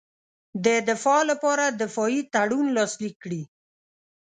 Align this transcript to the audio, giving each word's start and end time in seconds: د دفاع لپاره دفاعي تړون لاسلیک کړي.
د 0.65 0.67
دفاع 0.89 1.21
لپاره 1.31 1.63
دفاعي 1.81 2.19
تړون 2.33 2.65
لاسلیک 2.77 3.15
کړي. 3.23 3.41